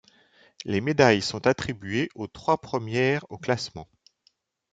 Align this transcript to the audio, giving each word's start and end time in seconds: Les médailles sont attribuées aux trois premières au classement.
Les 0.65 0.81
médailles 0.81 1.21
sont 1.21 1.45
attribuées 1.45 2.09
aux 2.15 2.25
trois 2.25 2.57
premières 2.59 3.23
au 3.29 3.37
classement. 3.37 3.87